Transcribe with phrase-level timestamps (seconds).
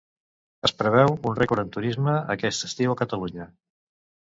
[0.69, 3.49] Es preveu un rècord en turisme aquest estiu a Catalunya.